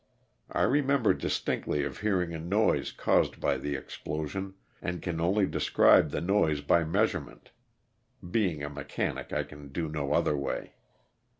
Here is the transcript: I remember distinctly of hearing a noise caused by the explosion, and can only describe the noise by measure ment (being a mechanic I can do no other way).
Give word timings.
I 0.51 0.63
remember 0.63 1.13
distinctly 1.13 1.83
of 1.83 1.99
hearing 1.99 2.33
a 2.33 2.39
noise 2.39 2.91
caused 2.91 3.39
by 3.39 3.57
the 3.59 3.75
explosion, 3.75 4.55
and 4.81 4.99
can 4.99 5.21
only 5.21 5.45
describe 5.45 6.09
the 6.09 6.21
noise 6.21 6.61
by 6.61 6.83
measure 6.83 7.21
ment 7.21 7.51
(being 8.27 8.63
a 8.63 8.69
mechanic 8.71 9.31
I 9.31 9.43
can 9.43 9.67
do 9.67 9.87
no 9.87 10.13
other 10.13 10.35
way). 10.35 10.73